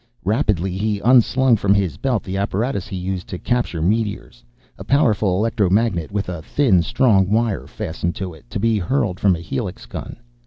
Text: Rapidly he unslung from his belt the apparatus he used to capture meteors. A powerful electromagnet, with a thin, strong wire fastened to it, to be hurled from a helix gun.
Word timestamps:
Rapidly 0.25 0.75
he 0.79 0.99
unslung 1.01 1.57
from 1.57 1.75
his 1.75 1.97
belt 1.97 2.23
the 2.23 2.35
apparatus 2.35 2.87
he 2.87 2.95
used 2.95 3.27
to 3.27 3.37
capture 3.37 3.83
meteors. 3.83 4.43
A 4.79 4.83
powerful 4.83 5.37
electromagnet, 5.37 6.11
with 6.11 6.27
a 6.27 6.41
thin, 6.41 6.81
strong 6.81 7.29
wire 7.29 7.67
fastened 7.67 8.15
to 8.15 8.33
it, 8.33 8.49
to 8.49 8.59
be 8.59 8.79
hurled 8.79 9.19
from 9.19 9.35
a 9.35 9.39
helix 9.41 9.85
gun. 9.85 10.15